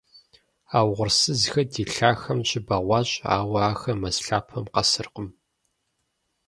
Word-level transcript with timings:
А 0.77 0.79
угъурсызхэр 0.89 1.65
ди 1.71 1.83
лъахэм 1.93 2.39
щыбэгъуащ, 2.49 3.09
ауэ 3.35 3.59
ахэр 3.71 3.95
мэз 4.01 4.17
лъапэм 4.25 4.65
къэсыркъым. 4.73 5.29